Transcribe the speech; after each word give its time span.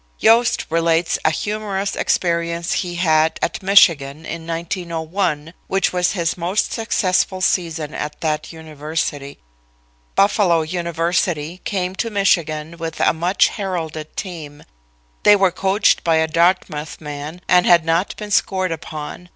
Yost 0.17 0.65
relates 0.71 1.19
a 1.23 1.29
humorous 1.29 1.95
experience 1.95 2.73
he 2.81 2.95
had 2.95 3.37
at 3.39 3.61
Michigan 3.61 4.25
in 4.25 4.47
1901, 4.47 5.53
which 5.67 5.93
was 5.93 6.13
his 6.13 6.35
most 6.35 6.71
successful 6.73 7.39
season 7.39 7.93
at 7.93 8.19
that 8.19 8.51
University. 8.51 9.37
"Buffalo 10.15 10.63
University 10.63 11.61
came 11.65 11.93
to 11.93 12.09
Michigan 12.09 12.77
with 12.77 12.99
a 12.99 13.13
much 13.13 13.49
heralded 13.49 14.17
team. 14.17 14.63
They 15.21 15.35
were 15.35 15.51
coached 15.51 16.03
by 16.03 16.15
a 16.15 16.25
Dartmouth 16.27 16.99
man 16.99 17.39
and 17.47 17.67
had 17.67 17.85
not 17.85 18.17
been 18.17 18.31
scored 18.31 18.71
upon. 18.71 19.29